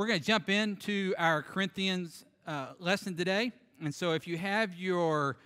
[0.00, 3.52] We're going to jump into our Corinthians uh, lesson today.
[3.82, 5.36] And so if you have your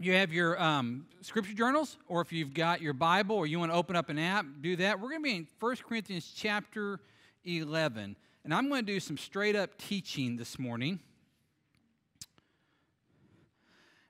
[0.00, 3.70] you have your um, scripture journals, or if you've got your Bible, or you want
[3.70, 4.98] to open up an app, do that.
[4.98, 6.98] We're going to be in 1 Corinthians chapter
[7.44, 8.16] 11.
[8.42, 10.98] And I'm going to do some straight up teaching this morning.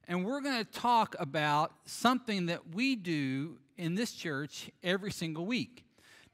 [0.05, 5.45] And we're going to talk about something that we do in this church every single
[5.45, 5.85] week.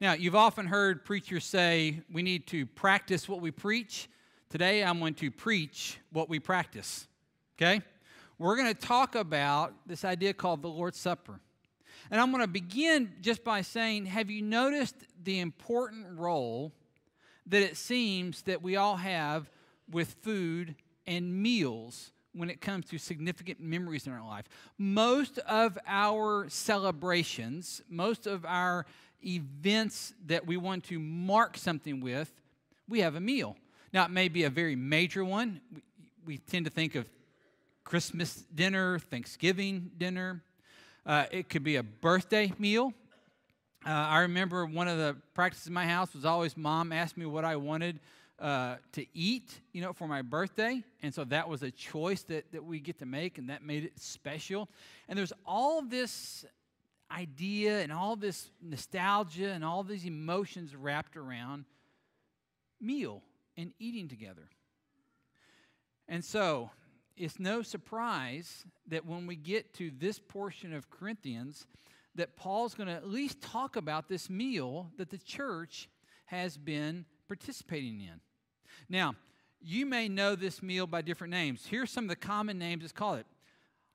[0.00, 4.08] Now, you've often heard preachers say we need to practice what we preach.
[4.50, 7.06] Today, I'm going to preach what we practice.
[7.56, 7.80] Okay?
[8.36, 11.38] We're going to talk about this idea called the Lord's Supper.
[12.10, 16.72] And I'm going to begin just by saying have you noticed the important role
[17.46, 19.48] that it seems that we all have
[19.90, 20.74] with food
[21.06, 24.46] and meals when it comes to significant memories in our life?
[24.76, 28.86] Most of our celebrations, most of our
[29.26, 32.32] events that we want to mark something with,
[32.88, 33.56] we have a meal.
[33.92, 35.60] Now, it may be a very major one.
[35.72, 35.82] We,
[36.26, 37.08] we tend to think of
[37.84, 40.42] Christmas dinner, Thanksgiving dinner.
[41.06, 42.92] Uh, it could be a birthday meal.
[43.86, 47.26] Uh, I remember one of the practices in my house was always mom asked me
[47.26, 48.00] what I wanted
[48.40, 50.82] uh, to eat, you know, for my birthday.
[51.02, 53.84] And so that was a choice that, that we get to make, and that made
[53.84, 54.68] it special.
[55.08, 56.44] And there's all this
[57.14, 61.64] idea and all this nostalgia and all these emotions wrapped around
[62.80, 63.22] meal
[63.56, 64.48] and eating together.
[66.08, 66.70] And so
[67.16, 71.66] it's no surprise that when we get to this portion of Corinthians,
[72.16, 75.88] that Paul's going to at least talk about this meal that the church
[76.26, 78.20] has been participating in.
[78.88, 79.14] Now,
[79.60, 81.66] you may know this meal by different names.
[81.66, 83.26] Here's some of the common names it's called it.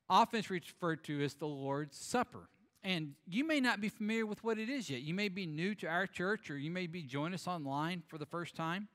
[0.09, 2.50] Often it's referred to as the Lord's Supper.
[2.83, 5.02] And you may not be familiar with what it is yet.
[5.02, 8.17] You may be new to our church or you may be joining us online for
[8.17, 8.88] the first time.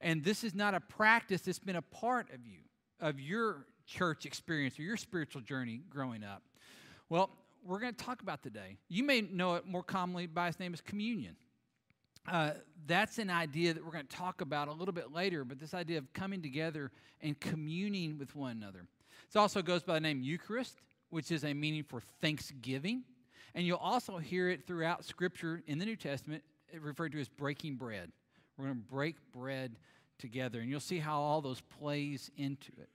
[0.00, 2.58] And this is not a practice that's been a part of you,
[3.00, 6.42] of your church experience or your spiritual journey growing up.
[7.08, 7.30] Well,
[7.64, 8.76] we're going to talk about today.
[8.88, 11.36] You may know it more commonly by its name as communion.
[12.28, 12.52] Uh,
[12.86, 15.74] that's an idea that we're going to talk about a little bit later, but this
[15.74, 18.86] idea of coming together and communing with one another.
[19.34, 23.04] It also goes by the name Eucharist, which is a meaning for thanksgiving.
[23.54, 26.42] And you'll also hear it throughout Scripture in the New Testament,
[26.80, 28.10] referred to as breaking bread.
[28.56, 29.76] We're going to break bread
[30.18, 32.88] together, and you'll see how all those plays into it.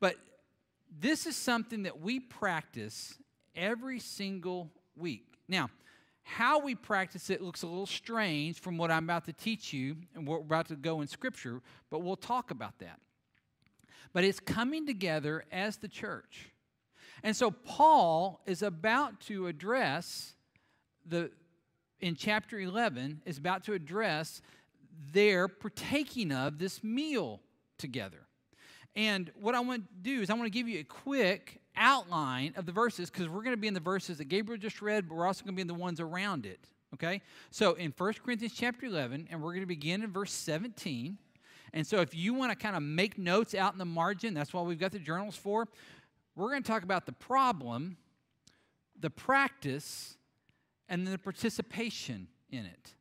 [0.00, 0.16] But
[1.00, 3.18] this is something that we practice
[3.54, 5.38] every single week.
[5.48, 5.70] Now,
[6.22, 9.96] how we practice it looks a little strange from what I'm about to teach you
[10.14, 13.00] and what we're about to go in Scripture, but we'll talk about that.
[14.12, 16.50] But it's coming together as the church.
[17.22, 20.34] And so Paul is about to address
[21.06, 21.30] the
[22.00, 24.40] in chapter 11 is about to address
[25.12, 27.40] their partaking of this meal
[27.76, 28.26] together.
[28.94, 32.54] And what I want to do is I want to give you a quick outline
[32.56, 35.08] of the verses because we're going to be in the verses that Gabriel just read,
[35.08, 36.60] but we're also going to be in the ones around it.
[36.94, 37.20] Okay?
[37.50, 41.18] So in 1 Corinthians chapter 11, and we're going to begin in verse 17.
[41.74, 44.52] And so if you want to kind of make notes out in the margin, that's
[44.52, 45.68] what we've got the journals for.
[46.38, 47.96] We're going to talk about the problem,
[48.96, 50.16] the practice,
[50.88, 52.94] and the participation in it.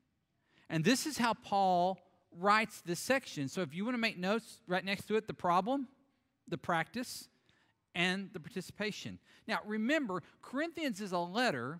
[0.71, 1.99] And this is how Paul
[2.35, 3.47] writes this section.
[3.47, 5.87] So if you want to make notes right next to it, the problem,
[6.47, 7.29] the practice,
[7.93, 9.19] and the participation.
[9.47, 11.79] Now remember, Corinthians is a letter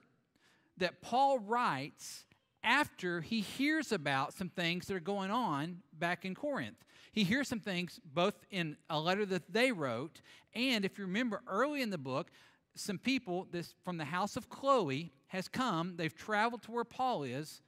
[0.77, 2.25] that Paul writes
[2.63, 6.83] after he hears about some things that are going on back in Corinth.
[7.11, 10.21] He hears some things both in a letter that they wrote,
[10.53, 12.29] and if you remember early in the book,
[12.75, 15.95] some people this from the house of Chloe has come.
[15.97, 17.61] They've traveled to where Paul is,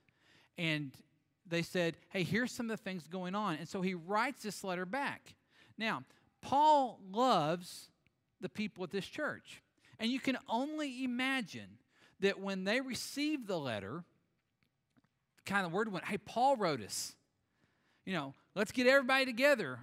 [0.57, 0.91] and
[1.47, 3.55] they said, Hey, here's some of the things going on.
[3.55, 5.35] And so he writes this letter back.
[5.77, 6.03] Now,
[6.41, 7.89] Paul loves
[8.39, 9.61] the people at this church.
[9.99, 11.77] And you can only imagine
[12.21, 14.03] that when they received the letter,
[15.49, 17.15] kind of word went, Hey, Paul wrote us.
[18.05, 19.79] You know, let's get everybody together.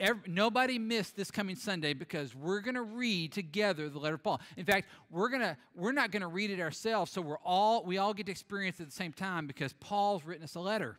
[0.00, 4.24] Every, nobody missed this coming Sunday because we're going to read together the letter of
[4.24, 4.40] Paul.
[4.56, 7.98] In fact, we're gonna we're not going to read it ourselves, so we're all we
[7.98, 10.98] all get to experience it at the same time because Paul's written us a letter.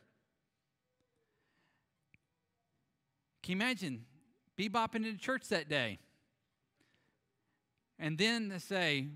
[3.44, 4.06] Can you imagine
[4.58, 6.00] bebopping into church that day?
[8.00, 9.08] And then they say,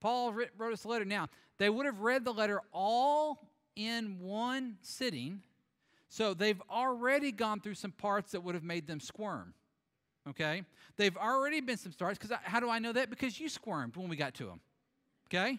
[0.00, 1.04] Paul wrote us a letter.
[1.04, 3.42] Now, they would have read the letter all
[3.76, 5.42] in one sitting
[6.14, 9.52] so they've already gone through some parts that would have made them squirm.
[10.28, 10.62] Okay?
[10.96, 13.10] They've already been some starts because how do I know that?
[13.10, 14.60] Because you squirmed when we got to them.
[15.26, 15.58] Okay?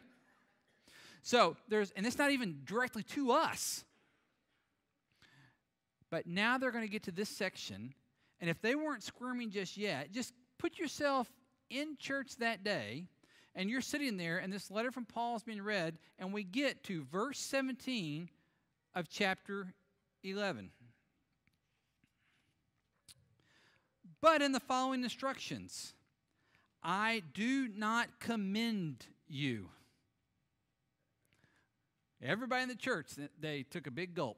[1.23, 3.83] So there's, and it's not even directly to us.
[6.09, 7.93] But now they're going to get to this section,
[8.39, 11.29] and if they weren't squirming just yet, just put yourself
[11.69, 13.07] in church that day,
[13.55, 16.83] and you're sitting there, and this letter from Paul is being read, and we get
[16.85, 18.29] to verse 17
[18.93, 19.73] of chapter
[20.23, 20.71] 11.
[24.21, 25.93] But in the following instructions,
[26.83, 29.69] I do not commend you.
[32.21, 34.37] Everybody in the church, they took a big gulp.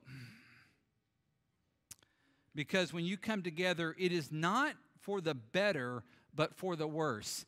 [2.53, 6.03] Because when you come together, it is not for the better,
[6.33, 7.45] but for the worse.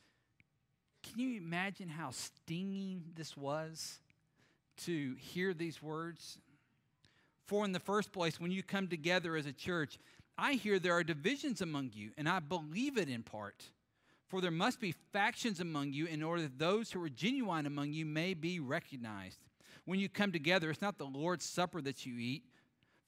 [1.03, 3.99] Can you imagine how stinging this was
[4.83, 6.37] to hear these words?
[7.45, 9.97] For, in the first place, when you come together as a church,
[10.37, 13.63] I hear there are divisions among you, and I believe it in part.
[14.27, 17.91] For there must be factions among you in order that those who are genuine among
[17.93, 19.39] you may be recognized.
[19.85, 22.43] When you come together, it's not the Lord's Supper that you eat.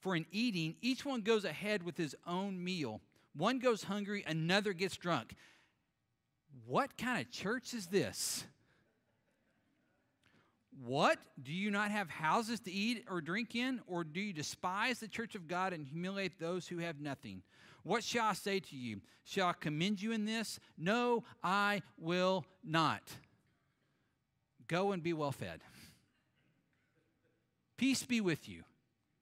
[0.00, 3.00] For in eating, each one goes ahead with his own meal.
[3.36, 5.36] One goes hungry, another gets drunk.
[6.66, 8.44] What kind of church is this?
[10.84, 11.18] What?
[11.42, 13.80] Do you not have houses to eat or drink in?
[13.86, 17.42] Or do you despise the church of God and humiliate those who have nothing?
[17.82, 19.00] What shall I say to you?
[19.24, 20.58] Shall I commend you in this?
[20.78, 23.02] No, I will not.
[24.68, 25.60] Go and be well fed.
[27.76, 28.62] Peace be with you.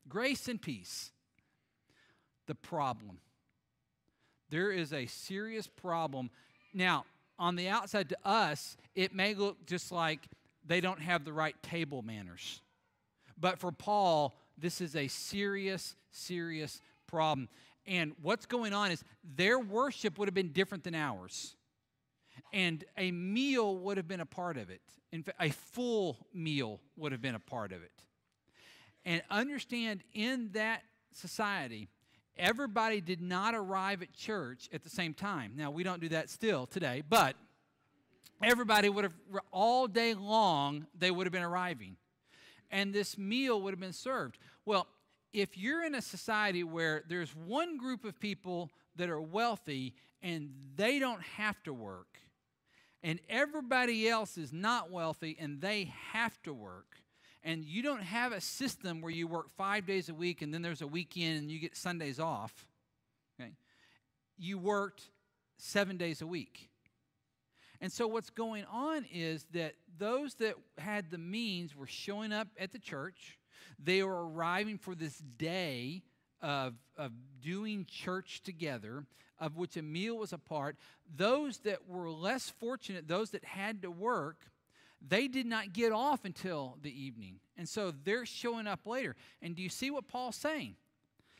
[0.08, 1.10] Grace and peace.
[2.46, 3.18] The problem.
[4.50, 6.30] There is a serious problem.
[6.74, 7.04] Now,
[7.40, 10.20] on the outside to us, it may look just like
[10.64, 12.60] they don't have the right table manners.
[13.38, 17.48] But for Paul, this is a serious, serious problem.
[17.86, 21.56] And what's going on is their worship would have been different than ours.
[22.52, 24.82] And a meal would have been a part of it.
[25.10, 27.90] In fact, a full meal would have been a part of it.
[29.04, 30.82] And understand in that
[31.14, 31.88] society,
[32.36, 35.52] everybody did not arrive at church at the same time.
[35.56, 37.36] Now, we don't do that still today, but
[38.42, 39.14] everybody would have,
[39.50, 41.96] all day long, they would have been arriving.
[42.70, 44.38] And this meal would have been served.
[44.64, 44.86] Well,
[45.32, 50.50] if you're in a society where there's one group of people that are wealthy and
[50.76, 52.18] they don't have to work,
[53.02, 56.96] and everybody else is not wealthy and they have to work,
[57.42, 60.62] and you don't have a system where you work five days a week and then
[60.62, 62.66] there's a weekend and you get Sundays off,
[63.40, 63.52] okay?
[64.38, 65.02] You worked
[65.56, 66.68] seven days a week.
[67.80, 72.48] And so what's going on is that those that had the means were showing up
[72.58, 73.38] at the church.
[73.82, 76.02] They were arriving for this day
[76.42, 79.04] of, of doing church together,
[79.38, 80.76] of which a meal was a part.
[81.16, 84.36] Those that were less fortunate, those that had to work,
[85.06, 87.36] they did not get off until the evening.
[87.56, 89.16] And so they're showing up later.
[89.40, 90.76] And do you see what Paul's saying?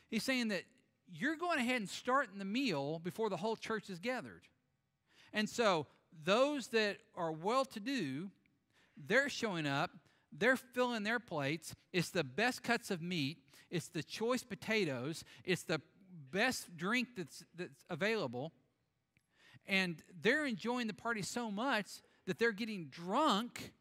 [0.09, 0.65] He's saying that
[1.12, 4.43] you're going ahead and starting the meal before the whole church is gathered.
[5.33, 5.87] And so
[6.25, 8.31] those that are well to do,
[8.97, 9.91] they're showing up,
[10.33, 11.75] they're filling their plates.
[11.93, 13.39] It's the best cuts of meat,
[13.71, 15.81] it's the choice potatoes, it's the
[16.31, 18.53] best drink that's, that's available.
[19.67, 21.87] And they're enjoying the party so much
[22.31, 23.73] that they're getting drunk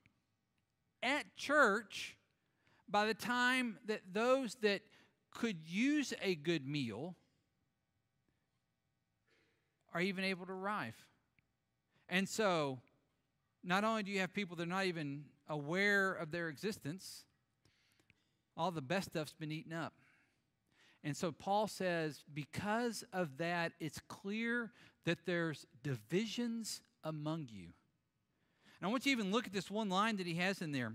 [1.04, 2.18] at church
[2.90, 4.82] by the time that those that
[5.30, 7.16] could use a good meal
[9.94, 10.96] are even able to arrive.
[12.10, 12.80] And so,
[13.64, 17.26] not only do you have people that are not even aware of their existence,
[18.58, 19.94] all the best stuff's been eaten up.
[21.04, 24.72] And so Paul says, because of that, it's clear
[25.06, 27.74] that there's divisions among you.
[28.80, 30.72] And I want you to even look at this one line that he has in
[30.72, 30.94] there.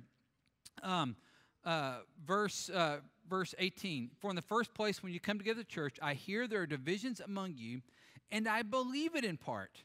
[0.82, 1.16] Um,
[1.64, 2.98] uh, verse, uh,
[3.28, 6.46] verse 18 For in the first place, when you come together to church, I hear
[6.46, 7.82] there are divisions among you,
[8.30, 9.82] and I believe it in part.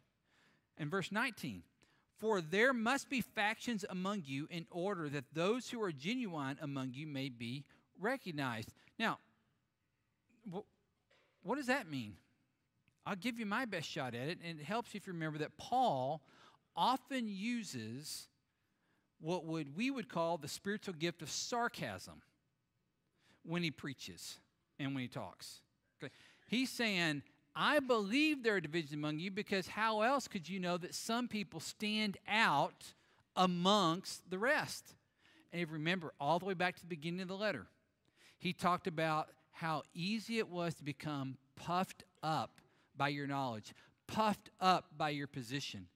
[0.78, 1.64] And verse 19
[2.18, 6.94] For there must be factions among you in order that those who are genuine among
[6.94, 7.66] you may be
[8.00, 8.72] recognized.
[8.98, 9.20] Now,
[11.44, 12.14] what does that mean?
[13.06, 15.58] I'll give you my best shot at it, and it helps if you remember that
[15.58, 16.22] Paul
[16.80, 18.30] often uses
[19.20, 22.22] what would we would call the spiritual gift of sarcasm
[23.44, 24.40] when he preaches
[24.80, 25.60] and when he talks.
[26.48, 27.22] He's saying,
[27.54, 31.28] I believe there are divisions among you because how else could you know that some
[31.28, 32.94] people stand out
[33.36, 34.96] amongst the rest?
[35.52, 37.68] And if you remember, all the way back to the beginning of the letter,
[38.38, 42.62] he talked about how easy it was to become puffed up
[42.96, 43.74] by your knowledge,
[44.08, 45.88] puffed up by your position.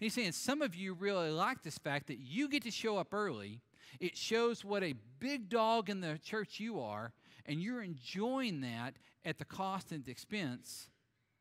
[0.00, 3.12] He's saying some of you really like this fact that you get to show up
[3.12, 3.60] early.
[4.00, 7.12] It shows what a big dog in the church you are,
[7.44, 8.94] and you're enjoying that
[9.26, 10.88] at the cost and the expense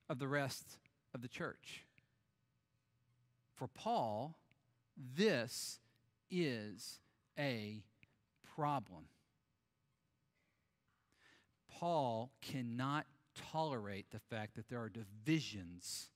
[0.10, 0.78] of the rest
[1.16, 1.86] of the church.
[3.56, 4.36] For Paul,
[5.16, 5.80] this
[6.30, 7.00] is
[7.38, 7.82] a
[8.56, 9.06] problem.
[11.70, 13.06] Paul cannot
[13.54, 16.10] tolerate the fact that there are divisions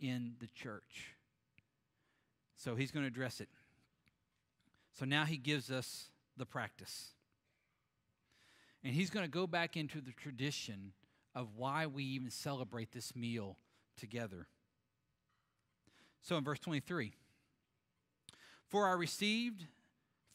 [0.00, 1.14] in the church.
[2.62, 3.48] So he's going to address it.
[4.96, 7.08] So now he gives us the practice.
[8.84, 10.92] And he's going to go back into the tradition
[11.34, 13.56] of why we even celebrate this meal
[13.96, 14.46] together.
[16.20, 17.12] So in verse 23,
[18.68, 19.66] for I received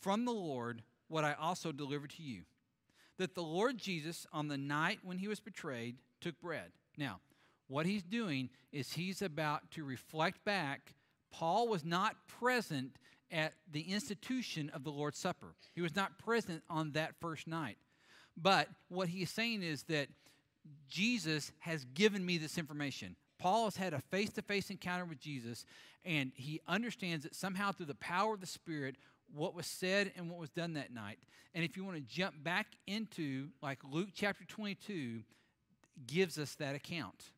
[0.01, 2.41] from the Lord what I also delivered to you
[3.17, 6.72] that the Lord Jesus, on the night when he was betrayed, took bread.
[6.98, 7.19] Now,
[7.67, 10.93] what he's doing is he's about to reflect back.
[11.38, 12.96] Paul was not present
[13.32, 17.77] at the institution of the Lord's Supper, he was not present on that first night.
[18.36, 20.08] But what he is saying is that
[20.89, 23.15] Jesus has given me this information.
[23.39, 25.65] Paul has had a face to face encounter with Jesus,
[26.03, 28.96] and he understands that somehow through the power of the Spirit,
[29.34, 31.20] what was said and what was done that night.
[31.53, 35.22] And if you want to jump back into like Luke chapter 22,
[36.08, 37.32] gives us that account.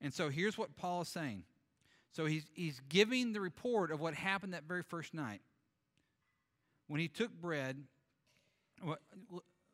[0.00, 1.44] And so here's what Paul is saying.
[2.12, 5.40] So he's, he's giving the report of what happened that very first night.
[6.88, 7.76] When he took bread,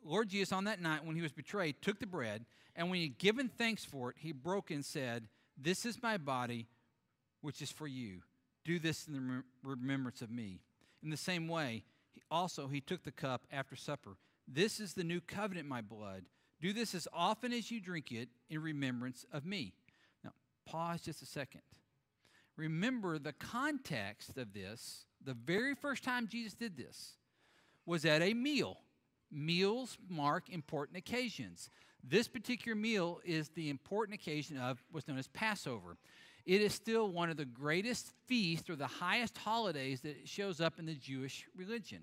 [0.05, 2.45] Lord Jesus, on that night when he was betrayed, took the bread,
[2.77, 6.17] and when he had given thanks for it, he broke and said, This is my
[6.19, 6.67] body,
[7.41, 8.21] which is for you.
[8.65, 10.61] Do this in the remembrance of me.
[11.03, 11.85] In the same way,
[12.31, 14.17] also he took the cup after supper.
[14.49, 16.25] This is the new covenant, my blood.
[16.61, 19.75] Do this as often as you drink it in remembrance of me.
[20.23, 20.31] Now,
[20.67, 21.61] pause just a second.
[22.57, 27.15] Remember the context of this, the very first time Jesus did this
[27.87, 28.79] was at a meal.
[29.31, 31.69] Meals mark important occasions.
[32.03, 35.97] This particular meal is the important occasion of what's known as Passover.
[36.47, 40.79] It is still one of the greatest feasts or the highest holidays that shows up
[40.79, 42.03] in the Jewish religion.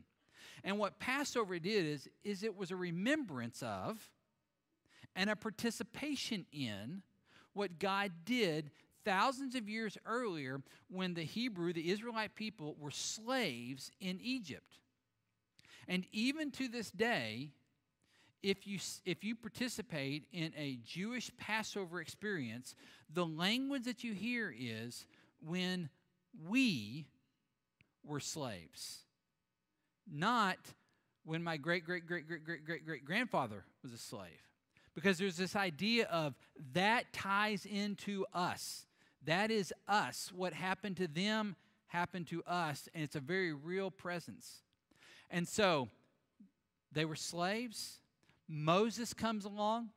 [0.63, 4.10] And what Passover did is, is it was a remembrance of
[5.15, 7.03] and a participation in
[7.53, 8.72] what God did
[9.03, 14.79] thousands of years earlier when the Hebrew, the Israelite people, were slaves in Egypt.
[15.88, 17.51] And even to this day,
[18.43, 22.75] if you, if you participate in a Jewish Passover experience,
[23.13, 25.05] the language that you hear is
[25.46, 25.89] when
[26.48, 27.05] we
[28.03, 29.03] were slaves,
[30.12, 30.58] not
[31.24, 34.50] when my great, great, great, great, great, great, great grandfather was a slave.
[34.96, 36.36] Because there's this idea of
[36.74, 38.86] that ties into us.
[39.25, 40.31] That is us.
[40.35, 41.55] What happened to them
[41.87, 44.61] happened to us, and it's a very real presence.
[45.29, 45.89] And so
[46.91, 48.01] they were slaves
[48.51, 49.89] Moses comes along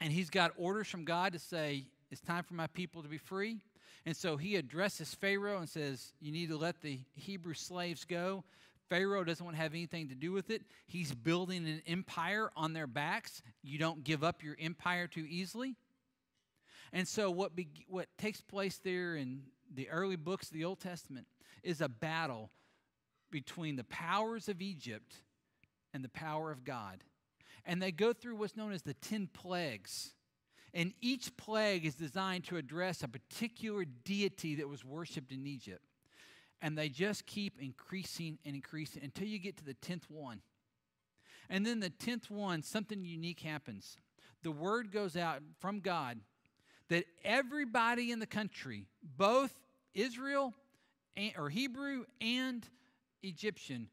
[0.00, 3.18] and he's got orders from God to say, It's time for my people to be
[3.18, 3.60] free.
[4.04, 8.44] And so he addresses Pharaoh and says, You need to let the Hebrew slaves go.
[8.88, 10.62] Pharaoh doesn't want to have anything to do with it.
[10.86, 13.42] He's building an empire on their backs.
[13.64, 15.74] You don't give up your empire too easily.
[16.92, 20.80] And so, what, be, what takes place there in the early books of the Old
[20.80, 21.26] Testament
[21.62, 22.50] is a battle
[23.30, 25.16] between the powers of Egypt
[25.92, 27.02] and the power of God
[27.66, 30.14] and they go through what's known as the 10 plagues.
[30.72, 35.84] And each plague is designed to address a particular deity that was worshiped in Egypt.
[36.62, 40.40] And they just keep increasing and increasing until you get to the 10th one.
[41.50, 43.96] And then the 10th one, something unique happens.
[44.42, 46.20] The word goes out from God
[46.88, 48.84] that everybody in the country,
[49.16, 49.52] both
[49.94, 50.54] Israel
[51.16, 52.66] and, or Hebrew and
[53.22, 53.88] Egyptian,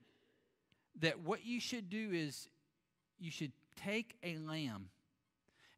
[1.00, 2.50] that what you should do is
[3.20, 3.52] you should
[3.84, 4.90] take a lamb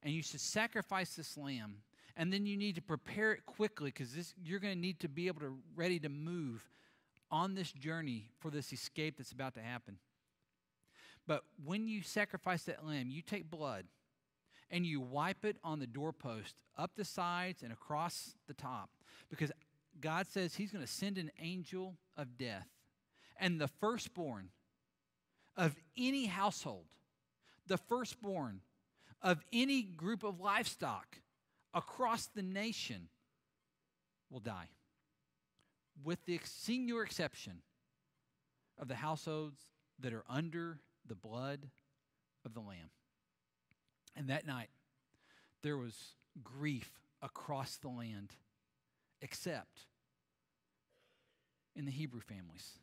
[0.04, 1.78] and you should sacrifice this lamb
[2.18, 5.28] and then you need to prepare it quickly because you're going to need to be
[5.28, 6.68] able to ready to move
[7.32, 9.98] on this journey for this escape that's about to happen.
[11.28, 13.86] But when you sacrifice that lamb you take blood
[14.76, 18.90] and you wipe it on the doorpost up the sides and across the top
[19.30, 19.52] because
[20.02, 22.68] god says he's going to send an angel of death
[23.40, 24.50] and the firstborn
[25.56, 26.86] of any household
[27.68, 28.60] the firstborn
[29.22, 31.20] of any group of livestock
[31.74, 33.10] across the nation
[34.30, 34.70] will die,
[36.04, 37.62] with the singular exception
[38.78, 39.60] of the households
[40.00, 41.68] that are under the blood
[42.46, 42.90] of the Lamb.
[44.16, 44.70] And that night,
[45.62, 46.90] there was grief
[47.22, 48.32] across the land,
[49.22, 49.82] except
[51.76, 52.80] in the Hebrew families,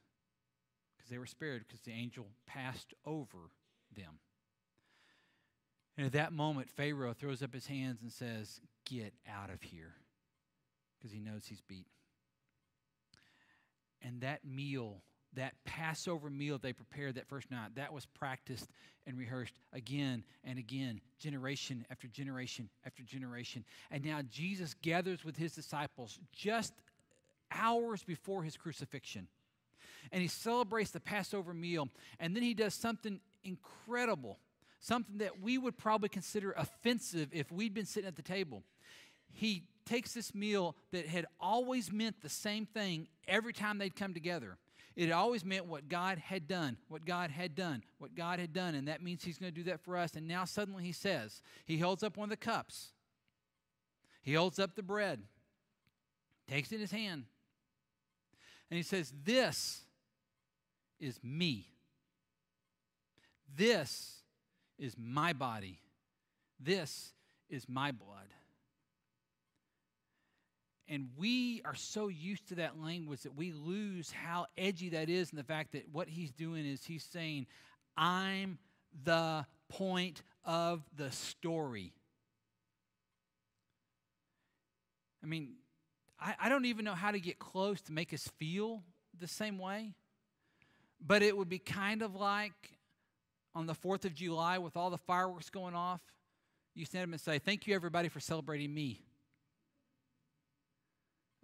[0.97, 3.39] because they were spared because the angel passed over
[3.95, 4.19] them.
[5.97, 9.95] And at that moment, Pharaoh throws up his hands and says, Get out of here,
[10.99, 11.87] because he knows he's beat.
[14.01, 15.03] And that meal,
[15.35, 18.69] that Passover meal they prepared that first night, that was practiced
[19.07, 23.65] and rehearsed again and again, generation after generation after generation.
[23.91, 26.75] And now Jesus gathers with his disciples just
[27.51, 29.29] hours before his crucifixion.
[30.11, 31.89] And he celebrates the Passover meal.
[32.19, 34.39] And then he does something incredible,
[34.81, 38.63] something that we would probably consider offensive if we'd been sitting at the table.
[39.33, 44.15] He takes this meal that had always meant the same thing every time they'd come
[44.15, 44.59] together.
[44.95, 48.75] It always meant what God had done, what God had done, what God had done.
[48.75, 50.15] And that means He's going to do that for us.
[50.15, 52.93] And now suddenly He says, He holds up one of the cups,
[54.23, 55.21] He holds up the bread,
[56.49, 57.25] takes it in His hand,
[58.71, 59.83] and He says, This
[61.01, 61.69] is me.
[63.55, 64.23] This
[64.79, 65.81] is my body.
[66.59, 67.13] This
[67.51, 68.29] is my blood.
[70.93, 75.31] And we are so used to that language that we lose how edgy that is,
[75.31, 77.47] and the fact that what he's doing is he's saying,
[77.97, 78.59] I'm
[79.03, 81.95] the point of the story.
[85.25, 85.55] I mean,
[86.21, 88.83] I, I don't even know how to get close to make us feel
[89.19, 89.95] the same way,
[91.01, 92.77] but it would be kind of like
[93.55, 96.03] on the 4th of July with all the fireworks going off.
[96.75, 99.01] You stand up and say, Thank you, everybody, for celebrating me.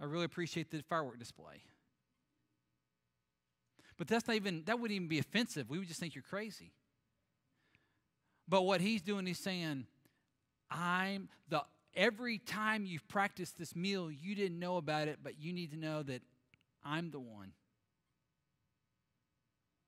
[0.00, 1.62] I really appreciate the firework display.
[3.96, 5.68] But that's not even, that wouldn't even be offensive.
[5.68, 6.72] We would just think you're crazy.
[8.48, 9.86] But what he's doing, he's saying,
[10.70, 11.62] I'm the,
[11.94, 15.76] every time you've practiced this meal, you didn't know about it, but you need to
[15.76, 16.22] know that
[16.84, 17.52] I'm the one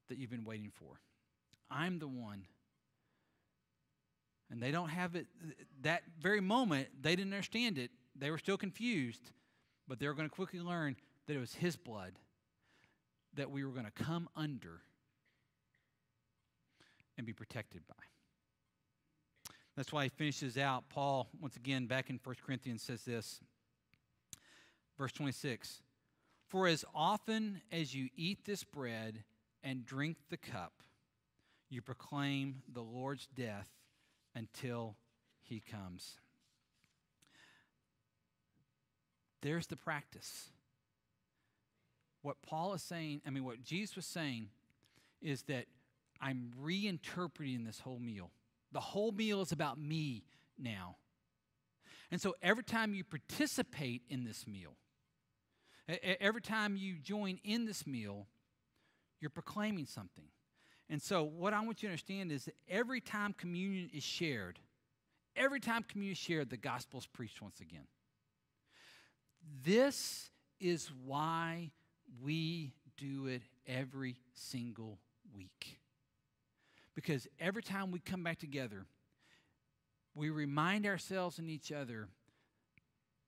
[0.08, 1.00] that you've been waiting for.
[1.70, 2.46] I'm the one.
[4.50, 5.28] And they don't have it,
[5.82, 7.92] that very moment, they didn't understand it.
[8.16, 9.30] They were still confused.
[9.90, 10.94] But they were going to quickly learn
[11.26, 12.12] that it was His blood
[13.34, 14.82] that we were going to come under
[17.18, 19.52] and be protected by.
[19.76, 20.84] That's why he finishes out.
[20.90, 23.40] Paul, once again, back in 1 Corinthians, says this.
[24.96, 25.82] Verse 26
[26.46, 29.24] For as often as you eat this bread
[29.64, 30.84] and drink the cup,
[31.68, 33.68] you proclaim the Lord's death
[34.36, 34.94] until
[35.42, 36.20] he comes.
[39.42, 40.50] There's the practice.
[42.22, 44.48] What Paul is saying, I mean, what Jesus was saying
[45.22, 45.66] is that
[46.20, 48.30] I'm reinterpreting this whole meal.
[48.72, 50.24] The whole meal is about me
[50.58, 50.96] now.
[52.10, 54.74] And so every time you participate in this meal,
[56.20, 58.26] every time you join in this meal,
[59.20, 60.24] you're proclaiming something.
[60.88, 64.58] And so, what I want you to understand is that every time communion is shared,
[65.36, 67.86] every time communion is shared, the gospel is preached once again.
[69.62, 71.70] This is why
[72.22, 74.98] we do it every single
[75.34, 75.78] week.
[76.94, 78.84] Because every time we come back together,
[80.14, 82.08] we remind ourselves and each other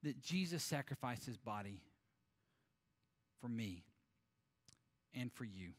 [0.02, 1.80] that Jesus sacrificed his body
[3.40, 3.84] for me
[5.14, 5.70] and for you.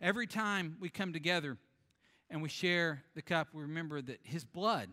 [0.00, 1.56] Every time we come together
[2.30, 4.90] and we share the cup, we remember that his blood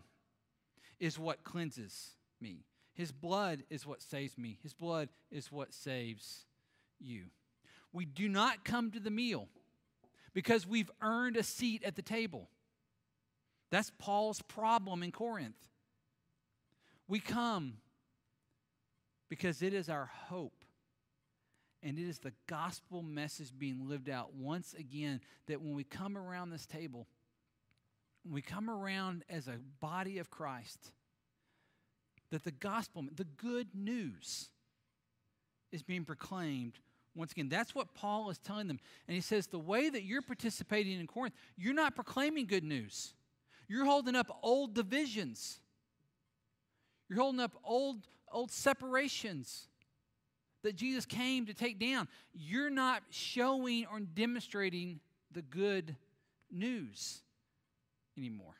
[0.99, 2.63] is what cleanses me.
[2.95, 4.57] His blood is what saves me.
[4.63, 6.45] His blood is what saves
[6.99, 7.25] you.
[7.93, 9.47] We do not come to the meal
[10.33, 12.49] because we've earned a seat at the table.
[13.69, 15.55] That's Paul's problem in Corinth.
[17.07, 17.75] We come
[19.29, 20.63] because it is our hope
[21.83, 26.17] and it is the gospel message being lived out once again that when we come
[26.17, 27.07] around this table,
[28.29, 30.91] we come around as a body of Christ,
[32.35, 34.49] that the gospel, the good news,
[35.71, 36.73] is being proclaimed
[37.15, 37.47] once again.
[37.47, 38.77] That's what Paul is telling them.
[39.07, 43.13] And he says the way that you're participating in Corinth, you're not proclaiming good news.
[43.69, 45.61] You're holding up old divisions.
[47.07, 49.69] You're holding up old, old separations
[50.63, 52.09] that Jesus came to take down.
[52.33, 54.99] You're not showing or demonstrating
[55.31, 55.95] the good
[56.51, 57.21] news
[58.17, 58.55] anymore.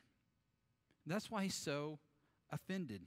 [1.06, 2.00] That's why he's so
[2.54, 3.02] offended.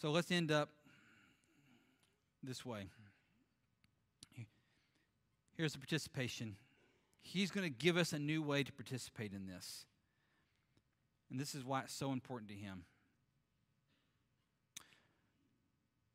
[0.00, 0.68] So let's end up
[2.42, 2.86] this way.
[5.56, 6.54] Here's the participation.
[7.20, 9.86] He's going to give us a new way to participate in this.
[11.30, 12.84] And this is why it's so important to him.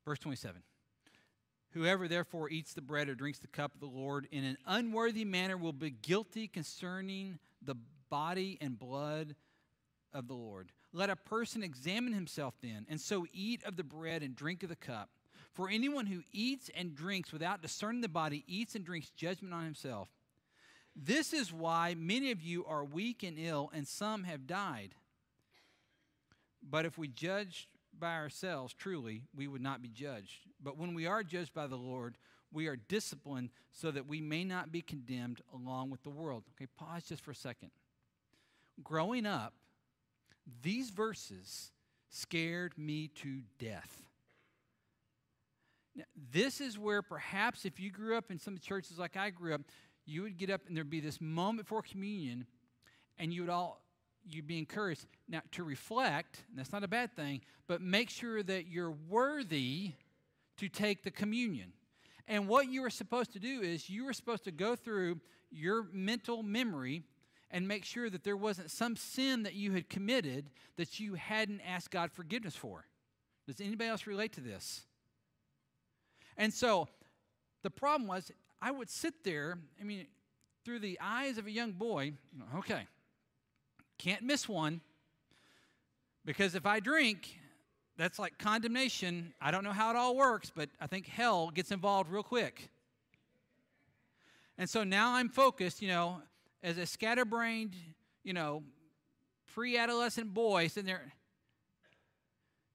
[0.05, 0.61] Verse 27
[1.71, 5.25] Whoever therefore eats the bread or drinks the cup of the Lord in an unworthy
[5.25, 7.75] manner will be guilty concerning the
[8.09, 9.35] body and blood
[10.13, 10.71] of the Lord.
[10.93, 14.69] Let a person examine himself then, and so eat of the bread and drink of
[14.69, 15.09] the cup.
[15.51, 19.63] For anyone who eats and drinks without discerning the body eats and drinks judgment on
[19.63, 20.09] himself.
[20.95, 24.93] This is why many of you are weak and ill, and some have died.
[26.61, 30.45] But if we judge by ourselves, truly, we would not be judged.
[30.61, 32.17] But when we are judged by the Lord,
[32.51, 36.43] we are disciplined so that we may not be condemned along with the world.
[36.55, 37.71] Okay, pause just for a second.
[38.83, 39.53] Growing up,
[40.61, 41.71] these verses
[42.09, 44.03] scared me to death.
[45.95, 49.53] Now, this is where perhaps if you grew up in some churches like I grew
[49.53, 49.61] up,
[50.05, 52.45] you would get up and there'd be this moment for communion,
[53.17, 53.81] and you would all
[54.25, 58.67] you'd be encouraged now to reflect, that's not a bad thing, but make sure that
[58.67, 59.91] you're worthy
[60.57, 61.73] to take the communion.
[62.27, 65.19] And what you were supposed to do is you were supposed to go through
[65.51, 67.03] your mental memory
[67.53, 71.61] and make sure that there wasn't some sin that you had committed that you hadn't
[71.61, 72.87] asked God forgiveness for.
[73.45, 74.81] Does anybody else relate to this?
[76.35, 76.87] And so
[77.61, 80.07] the problem was, I would sit there, I mean,
[80.65, 82.13] through the eyes of a young boy,
[82.57, 82.87] okay,
[83.99, 84.81] can't miss one.
[86.25, 87.37] Because if I drink,
[87.97, 89.33] that's like condemnation.
[89.39, 92.69] I don't know how it all works, but I think hell gets involved real quick.
[94.57, 96.21] And so now I'm focused, you know,
[96.63, 97.75] as a scatterbrained,
[98.23, 98.63] you know,
[99.53, 101.13] pre adolescent boy sitting there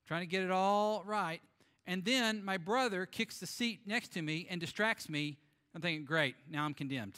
[0.06, 1.40] trying to get it all right.
[1.86, 5.38] And then my brother kicks the seat next to me and distracts me.
[5.74, 7.14] I'm thinking, great, now I'm condemned.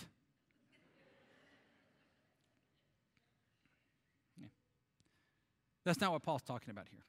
[5.85, 7.00] That's not what Paul's talking about here.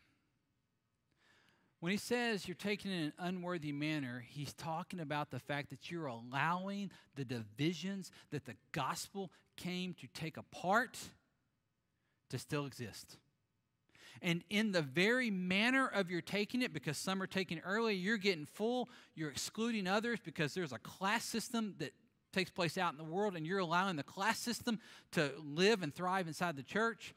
[1.81, 5.71] When he says you're taking it in an unworthy manner, he's talking about the fact
[5.71, 10.97] that you're allowing the divisions that the gospel came to take apart
[12.29, 13.17] to still exist.
[14.21, 17.95] And in the very manner of your taking it, because some are taking it early,
[17.95, 21.93] you're getting full, you're excluding others because there's a class system that
[22.31, 24.79] takes place out in the world, and you're allowing the class system
[25.13, 27.15] to live and thrive inside the church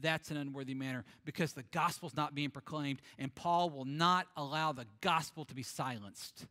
[0.00, 4.72] that's an unworthy manner because the gospel's not being proclaimed, and Paul will not allow
[4.72, 6.46] the gospel to be silenced.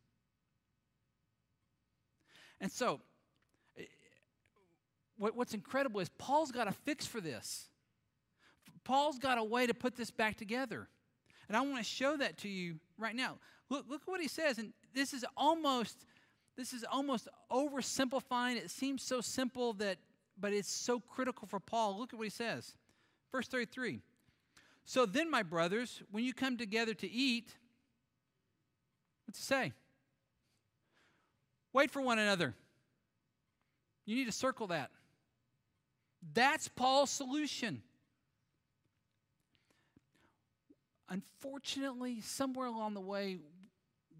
[2.60, 3.02] And so,
[3.78, 3.84] eh,
[5.18, 7.70] what's incredible is Paul's got a fix for this.
[8.84, 10.88] Paul's got a way to put this back together.
[11.48, 13.38] And I want to show that to you right now.
[13.70, 16.06] Look, look at what he says, and this is almost
[16.56, 18.58] this is almost oversimplifying.
[18.58, 19.98] It seems so simple that
[20.38, 21.98] but it's so critical for Paul.
[22.00, 22.76] Look at what he says.
[23.34, 24.00] Verse 33.
[24.86, 27.56] So then, my brothers, when you come together to eat,
[29.26, 29.74] what's it say?
[31.74, 32.54] Wait for one another.
[34.06, 34.92] You need to circle that.
[36.34, 37.82] That's Paul's solution.
[41.10, 43.40] Unfortunately, somewhere along the way,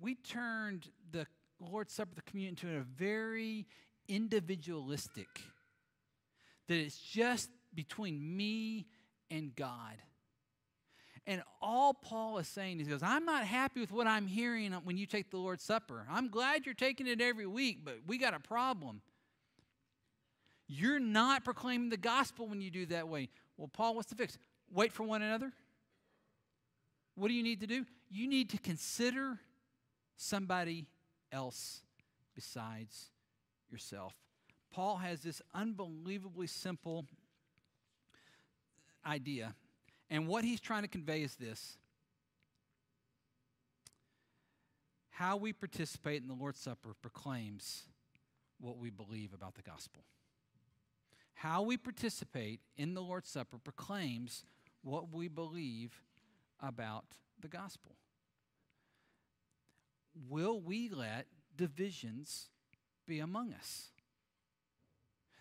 [0.02, 1.28] we turned the
[1.60, 3.68] Lord's Supper, the communion, into a very
[4.08, 5.28] individualistic,
[6.68, 8.88] that it's just between me
[9.34, 9.98] and God.
[11.26, 14.74] And all Paul is saying is, he goes, I'm not happy with what I'm hearing
[14.84, 16.06] when you take the Lord's Supper.
[16.10, 19.02] I'm glad you're taking it every week, but we got a problem.
[20.68, 23.30] You're not proclaiming the gospel when you do that way.
[23.58, 24.38] Well, Paul, what's the fix?
[24.72, 25.52] Wait for one another?
[27.16, 27.86] What do you need to do?
[28.10, 29.40] You need to consider
[30.18, 30.86] somebody
[31.32, 31.82] else
[32.36, 33.10] besides
[33.72, 34.14] yourself.
[34.72, 37.06] Paul has this unbelievably simple
[39.06, 39.56] idea.
[40.10, 41.78] And what he's trying to convey is this
[45.10, 47.84] how we participate in the Lord's Supper proclaims
[48.60, 50.04] what we believe about the gospel.
[51.36, 54.44] How we participate in the Lord's Supper proclaims
[54.82, 56.02] what we believe
[56.60, 57.06] about
[57.40, 57.96] the gospel.
[60.30, 62.50] Will we let divisions
[63.08, 63.92] be among us?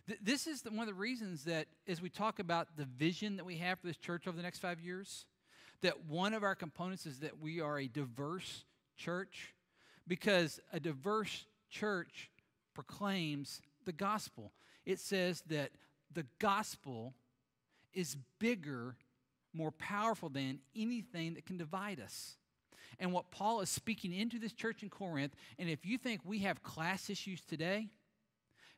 [0.07, 3.37] Th- this is the, one of the reasons that as we talk about the vision
[3.37, 5.27] that we have for this church over the next five years,
[5.83, 8.65] that one of our components is that we are a diverse
[8.97, 9.55] church
[10.07, 12.31] because a diverse church
[12.75, 14.53] proclaims the gospel.
[14.85, 15.71] It says that
[16.13, 17.15] the gospel
[17.93, 18.97] is bigger,
[19.53, 22.37] more powerful than anything that can divide us.
[22.99, 26.41] And what Paul is speaking into this church in Corinth, and if you think we
[26.41, 27.89] have class issues today,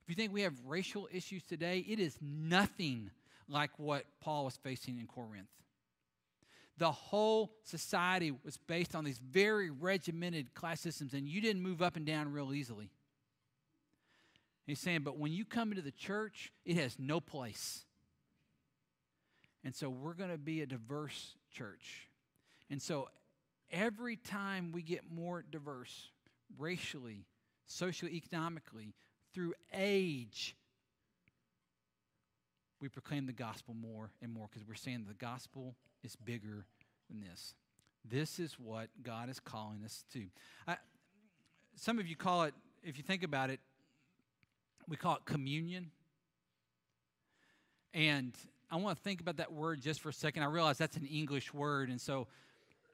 [0.04, 3.10] if you think we have racial issues today, it is nothing
[3.48, 5.48] like what Paul was facing in Corinth.
[6.76, 11.80] The whole society was based on these very regimented class systems, and you didn't move
[11.80, 12.90] up and down real easily.
[14.66, 17.84] He's saying, but when you come into the church, it has no place.
[19.62, 22.08] And so we're going to be a diverse church.
[22.68, 23.08] And so
[23.70, 26.10] every time we get more diverse,
[26.58, 27.24] racially,
[27.68, 28.92] socioeconomically,
[29.34, 30.56] through age,
[32.80, 36.66] we proclaim the gospel more and more because we're saying the gospel is bigger
[37.10, 37.54] than this.
[38.08, 40.24] This is what God is calling us to.
[40.68, 40.76] I,
[41.74, 43.60] some of you call it, if you think about it,
[44.86, 45.90] we call it communion.
[47.94, 48.34] And
[48.70, 50.42] I want to think about that word just for a second.
[50.42, 52.26] I realize that's an English word, and so,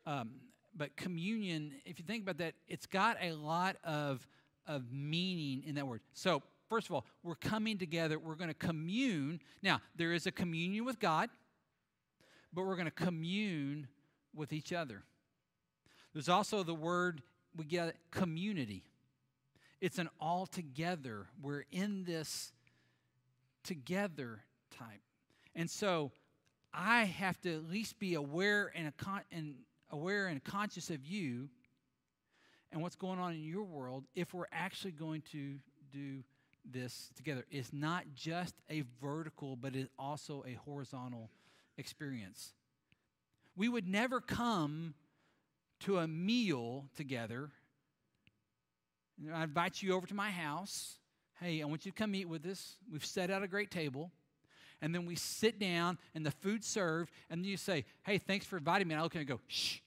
[0.07, 0.31] um,
[0.77, 4.27] but communion, if you think about that, it's got a lot of,
[4.67, 6.01] of meaning in that word.
[6.13, 9.41] So, first of all, we're coming together, we're going to commune.
[9.63, 11.31] Now, there is a communion with God,
[12.53, 13.89] but we're going to commune
[14.35, 15.03] with each other.
[16.13, 17.23] There's also the word
[17.57, 18.85] we get community.
[19.81, 21.27] It's an all together.
[21.41, 22.53] We're in this
[23.65, 24.41] together
[24.77, 25.01] type.
[25.55, 26.13] And so
[26.73, 29.55] I have to at least be aware and, con- and
[29.91, 31.49] aware and conscious of you
[32.73, 35.57] and what's going on in your world if we're actually going to
[35.93, 36.23] do
[36.65, 37.45] this together.
[37.51, 41.31] It's not just a vertical, but it's also a horizontal
[41.79, 42.53] experience.
[43.57, 44.95] We would never come
[45.81, 47.51] to a meal together.
[49.35, 50.97] I invite you over to my house.
[51.41, 52.77] Hey, I want you to come eat with us.
[52.91, 54.11] We've set out a great table
[54.83, 58.47] and then we sit down and the food's served, and then you say, Hey, thanks
[58.47, 58.95] for inviting me.
[58.95, 59.77] And I look and go, Shh.
[59.77, 59.81] Shh.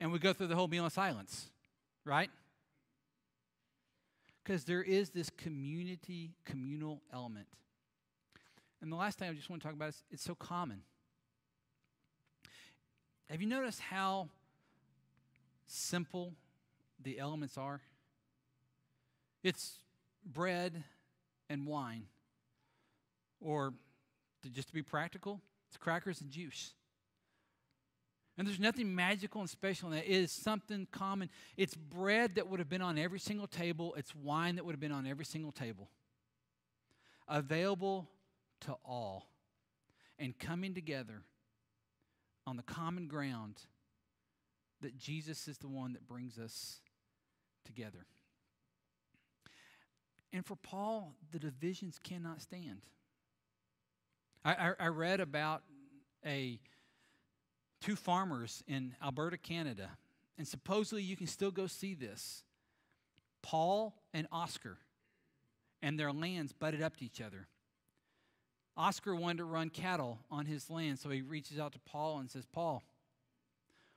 [0.00, 1.46] And we go through the whole meal in silence,
[2.04, 2.30] right?
[4.42, 7.46] Because there is this community, communal element.
[8.82, 10.82] And the last thing I just want to talk about is it's so common.
[13.30, 14.28] Have you noticed how
[15.66, 16.34] simple
[17.02, 17.80] the elements are?
[19.42, 19.80] It's
[20.24, 20.84] bread
[21.48, 22.04] and wine.
[23.40, 23.72] Or,
[24.42, 26.74] to, just to be practical, it's crackers and juice.
[28.38, 30.04] And there's nothing magical and special in that.
[30.04, 31.30] It is something common.
[31.56, 34.80] It's bread that would have been on every single table, it's wine that would have
[34.80, 35.88] been on every single table.
[37.28, 38.08] Available
[38.60, 39.28] to all.
[40.18, 41.22] And coming together
[42.46, 43.56] on the common ground
[44.80, 46.80] that Jesus is the one that brings us
[47.64, 48.06] together.
[50.32, 52.82] And for Paul, the divisions cannot stand.
[54.44, 55.62] I, I, I read about
[56.24, 56.60] a
[57.80, 59.90] two farmers in Alberta, Canada,
[60.38, 62.44] and supposedly you can still go see this.
[63.42, 64.78] Paul and Oscar,
[65.82, 67.48] and their lands butted up to each other.
[68.76, 72.30] Oscar wanted to run cattle on his land, so he reaches out to Paul and
[72.30, 72.82] says, Paul,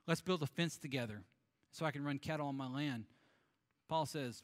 [0.06, 1.22] let's build a fence together
[1.70, 3.04] so I can run cattle on my land.
[3.88, 4.42] Paul says,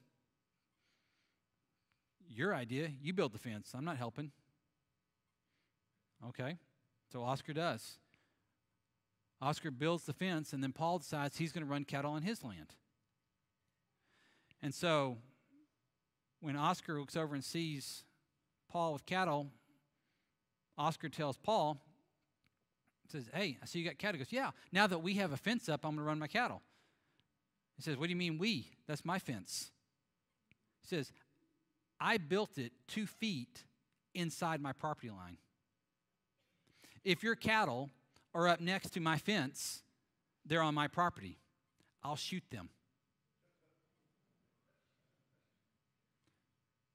[2.29, 2.91] your idea.
[3.01, 3.73] You build the fence.
[3.75, 4.31] I'm not helping.
[6.29, 6.57] Okay.
[7.13, 7.99] So Oscar does.
[9.41, 12.43] Oscar builds the fence, and then Paul decides he's going to run cattle on his
[12.43, 12.75] land.
[14.63, 15.19] And so
[16.41, 18.05] when Oscar looks over and sees
[18.71, 19.49] Paul with cattle,
[20.79, 21.79] Oscar tells Paul,
[23.09, 24.19] says, Hey, I see you got cattle.
[24.19, 26.27] He goes, Yeah, now that we have a fence up, I'm going to run my
[26.27, 26.63] cattle.
[27.77, 28.71] He says, What do you mean we?
[28.87, 29.71] That's my fence.
[30.83, 31.13] He says,
[32.01, 33.65] I built it two feet
[34.15, 35.39] inside my property line.
[37.05, 37.91] If your cattle
[38.37, 39.83] are up next to my fence,
[40.45, 41.39] they're on my property.
[42.05, 42.69] I'll shoot them.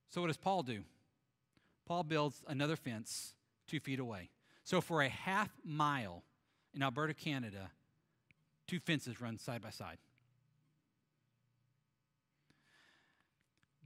[0.10, 0.84] So, what does Paul do?
[1.86, 3.34] Paul builds another fence
[3.68, 4.30] two feet away.
[4.64, 6.24] So, for a half mile
[6.74, 7.72] in Alberta, Canada,
[8.68, 9.98] two fences run side by side.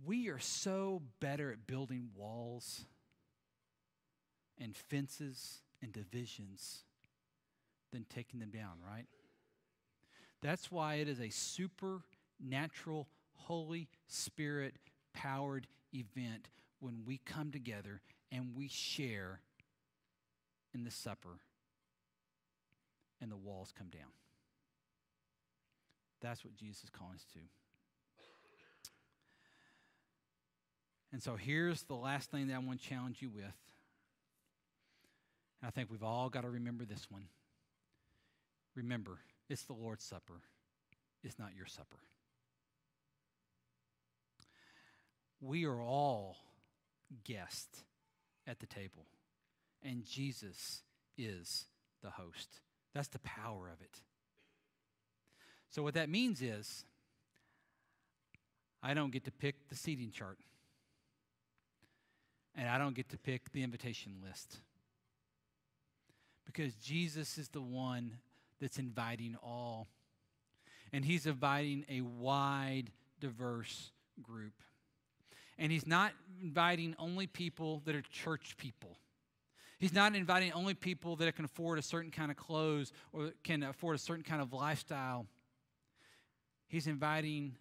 [0.05, 2.85] we are so better at building walls
[4.59, 6.83] and fences and divisions
[7.91, 9.05] than taking them down, right?
[10.41, 14.75] That's why it is a supernatural, Holy Spirit
[15.13, 19.39] powered event when we come together and we share
[20.73, 21.39] in the supper
[23.21, 24.11] and the walls come down.
[26.21, 27.39] That's what Jesus is calling us to.
[31.11, 33.45] And so here's the last thing that I want to challenge you with.
[35.61, 37.27] And I think we've all got to remember this one.
[38.75, 40.41] Remember, it's the Lord's Supper,
[41.23, 41.99] it's not your supper.
[45.41, 46.37] We are all
[47.23, 47.83] guests
[48.47, 49.05] at the table,
[49.81, 50.81] and Jesus
[51.17, 51.65] is
[52.01, 52.61] the host.
[52.93, 54.01] That's the power of it.
[55.69, 56.85] So, what that means is,
[58.81, 60.37] I don't get to pick the seating chart,
[62.55, 64.57] and I don't get to pick the invitation list.
[66.45, 68.17] Because Jesus is the one
[68.59, 69.87] that's inviting all.
[70.93, 73.91] And he's inviting a wide, diverse
[74.21, 74.53] group.
[75.57, 78.97] And he's not inviting only people that are church people.
[79.79, 83.63] He's not inviting only people that can afford a certain kind of clothes or can
[83.63, 85.25] afford a certain kind of lifestyle.
[86.67, 87.55] He's inviting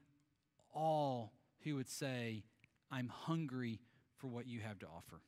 [0.72, 1.32] all
[1.64, 2.44] who would say,
[2.90, 3.80] I'm hungry
[4.16, 5.20] for what you have to offer.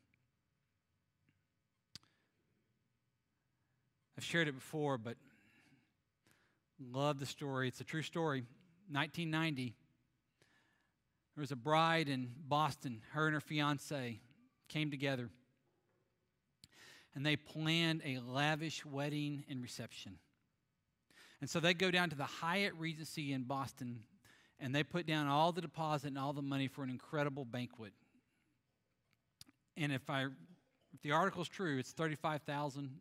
[4.16, 5.16] I've shared it before, but
[6.80, 7.68] love the story.
[7.68, 8.40] It's a true story.
[8.90, 9.74] 1990,
[11.34, 13.02] there was a bride in Boston.
[13.12, 14.20] Her and her fiance
[14.68, 15.30] came together
[17.14, 20.18] and they planned a lavish wedding and reception.
[21.40, 24.00] And so they go down to the Hyatt Regency in Boston
[24.60, 27.92] and they put down all the deposit and all the money for an incredible banquet.
[29.76, 30.24] And if I
[30.94, 32.40] if the article is true, it's $35,000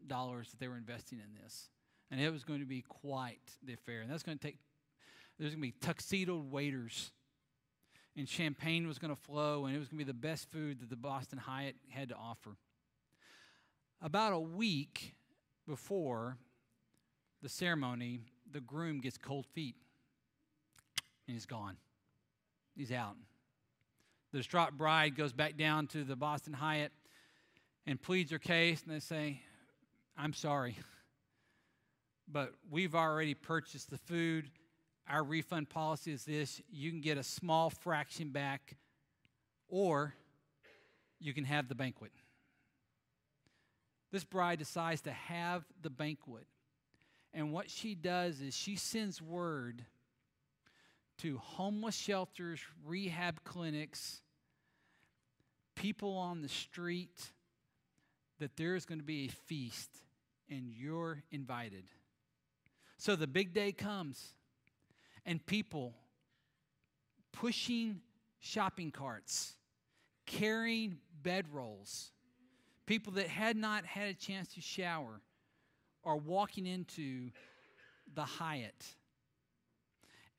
[0.10, 1.70] that they were investing in this.
[2.12, 4.02] And it was going to be quite the affair.
[4.02, 4.58] And that's going to take,
[5.40, 7.12] there's going to be tuxedoed waiters.
[8.18, 10.80] And champagne was going to flow, and it was going to be the best food
[10.80, 12.56] that the Boston Hyatt had to offer.
[14.02, 15.16] About a week
[15.68, 16.38] before
[17.42, 19.76] the ceremony, the groom gets cold feet
[21.28, 21.78] and he's gone.
[22.76, 23.16] He's out.
[24.32, 26.92] The distraught bride goes back down to the Boston Hyatt
[27.88, 29.42] and pleads her case, and they say,
[30.18, 30.78] I'm sorry,
[32.28, 34.50] but we've already purchased the food.
[35.08, 38.76] Our refund policy is this you can get a small fraction back,
[39.68, 40.16] or
[41.20, 42.12] you can have the banquet.
[44.12, 46.48] This bride decides to have the banquet.
[47.34, 49.84] And what she does is she sends word
[51.18, 54.22] to homeless shelters, rehab clinics,
[55.76, 57.32] people on the street
[58.40, 59.90] that there is going to be a feast
[60.50, 61.84] and you're invited.
[62.98, 64.34] So the big day comes,
[65.26, 65.94] and people
[67.32, 68.02] pushing
[68.40, 69.56] shopping carts,
[70.26, 72.12] carrying bedrolls,
[72.86, 75.22] people that had not had a chance to shower
[76.04, 77.32] are walking into
[78.14, 78.86] the Hyatt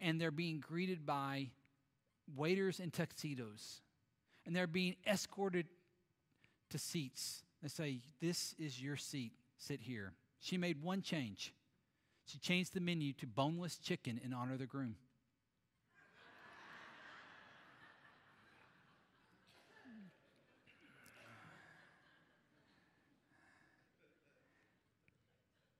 [0.00, 1.48] and they're being greeted by
[2.36, 3.80] waiters in tuxedos
[4.46, 5.66] and they're being escorted
[6.70, 9.32] to seats they say, This is your seat.
[9.58, 10.12] Sit here.
[10.38, 11.52] She made one change.
[12.26, 14.96] She changed the menu to boneless chicken in honor of the groom.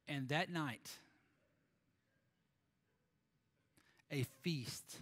[0.09, 0.89] And that night,
[4.11, 5.01] a feast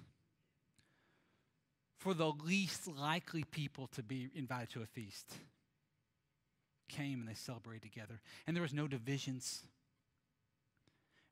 [1.98, 5.34] for the least likely people to be invited to a feast
[6.88, 8.20] came and they celebrated together.
[8.46, 9.62] And there was no divisions.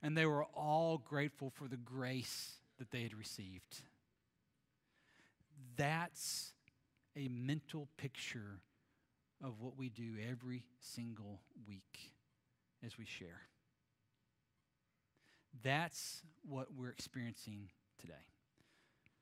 [0.02, 3.82] And they were all grateful for the grace that they had received.
[5.76, 6.52] That's
[7.16, 8.60] a mental picture
[9.42, 12.12] of what we do every single week
[12.84, 13.42] as we share.
[15.62, 18.31] That's what we're experiencing today.